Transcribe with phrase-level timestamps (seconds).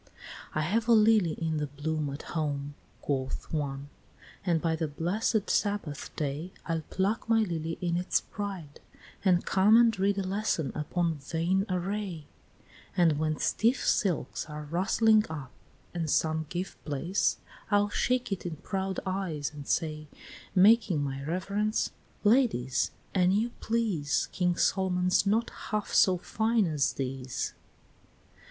[0.05, 0.09] VII.
[0.55, 3.89] "I have a lily in the bloom at home," Quoth one,
[4.43, 8.79] "and by the blessed Sabbath day I'll pluck my lily in its pride,
[9.23, 12.25] and come And read a lesson upon vain array;
[12.97, 15.51] And when stiff silks are rustling up,
[15.93, 17.37] and some Give place,
[17.69, 20.07] I'll shake it in proud eyes and say
[20.55, 21.91] Making my reverence,
[22.23, 27.59] 'Ladies, an you please, King Solomon's not half so fine as these,'" VIII.